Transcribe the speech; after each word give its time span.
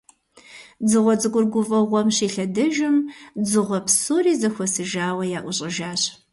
Дзыгъуэ 0.85 1.13
цӀыкӀур 1.21 1.45
гуфӀэу 1.51 1.85
гъуэм 1.89 2.09
щилъэдэжым, 2.15 2.95
дзыгъуэ 3.43 3.79
псори 3.85 4.33
зэхуэсыжауэ 4.41 5.23
яӀущӀэжащ. 5.37 6.01